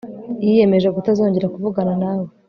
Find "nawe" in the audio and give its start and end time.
2.01-2.27